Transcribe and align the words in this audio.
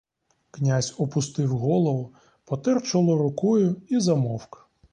Князь 0.51 0.95
опустив 0.97 1.57
голову, 1.59 2.13
потер 2.45 2.81
чоло 2.83 3.17
рукою 3.17 3.81
і 3.87 3.99
замовк. 3.99 4.69